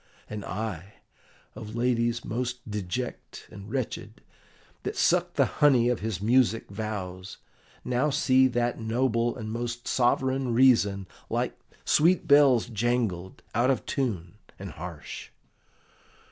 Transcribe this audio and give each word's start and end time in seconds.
And 0.27 0.43
I, 0.43 0.95
of 1.53 1.75
ladies 1.75 2.25
most 2.25 2.67
deject 2.71 3.47
and 3.51 3.69
wretched, 3.69 4.21
that 4.81 4.95
sucked 4.97 5.35
the 5.35 5.45
honey 5.61 5.89
of 5.89 5.99
his 5.99 6.19
music 6.19 6.71
vows, 6.71 7.37
now 7.85 8.09
see 8.09 8.47
that 8.47 8.79
noble 8.79 9.35
and 9.35 9.51
most 9.51 9.87
sovereign 9.87 10.55
reason, 10.55 11.05
like 11.29 11.55
sweet 11.85 12.27
bells 12.27 12.65
jangled, 12.65 13.43
out 13.53 13.69
of 13.69 13.85
tune 13.85 14.39
and 14.57 14.71
harsh! 14.71 15.29